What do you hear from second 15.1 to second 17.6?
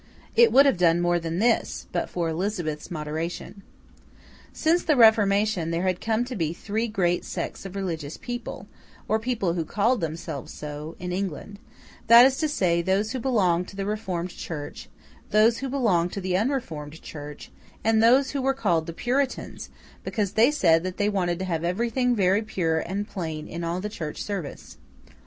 those who belonged to the Unreformed Church,